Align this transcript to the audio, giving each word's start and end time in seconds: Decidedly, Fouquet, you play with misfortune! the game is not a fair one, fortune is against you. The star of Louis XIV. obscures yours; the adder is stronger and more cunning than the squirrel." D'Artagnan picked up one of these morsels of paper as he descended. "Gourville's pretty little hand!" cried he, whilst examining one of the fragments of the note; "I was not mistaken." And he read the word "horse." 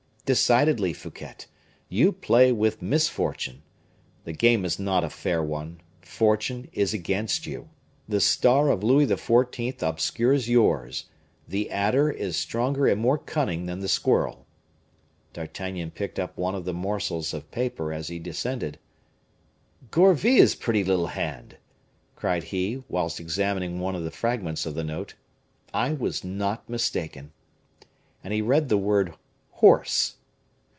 Decidedly, 0.23 0.93
Fouquet, 0.93 1.35
you 1.89 2.13
play 2.13 2.53
with 2.53 2.81
misfortune! 2.81 3.63
the 4.23 4.31
game 4.31 4.63
is 4.63 4.79
not 4.79 5.03
a 5.03 5.09
fair 5.09 5.43
one, 5.43 5.81
fortune 6.01 6.69
is 6.71 6.93
against 6.93 7.45
you. 7.45 7.67
The 8.07 8.21
star 8.21 8.69
of 8.69 8.81
Louis 8.81 9.05
XIV. 9.07 9.81
obscures 9.85 10.47
yours; 10.47 11.07
the 11.49 11.69
adder 11.69 12.09
is 12.09 12.37
stronger 12.37 12.87
and 12.87 13.01
more 13.01 13.17
cunning 13.17 13.65
than 13.65 13.81
the 13.81 13.89
squirrel." 13.89 14.45
D'Artagnan 15.33 15.91
picked 15.91 16.17
up 16.17 16.37
one 16.37 16.55
of 16.55 16.63
these 16.63 16.75
morsels 16.75 17.33
of 17.33 17.51
paper 17.51 17.91
as 17.91 18.07
he 18.07 18.17
descended. 18.17 18.79
"Gourville's 19.89 20.55
pretty 20.55 20.85
little 20.85 21.07
hand!" 21.07 21.57
cried 22.15 22.45
he, 22.45 22.85
whilst 22.87 23.19
examining 23.19 23.81
one 23.81 23.95
of 23.97 24.05
the 24.05 24.11
fragments 24.11 24.65
of 24.65 24.75
the 24.75 24.83
note; 24.85 25.15
"I 25.73 25.91
was 25.91 26.23
not 26.23 26.69
mistaken." 26.69 27.33
And 28.23 28.33
he 28.33 28.41
read 28.41 28.69
the 28.69 28.77
word 28.77 29.15
"horse." 29.49 30.15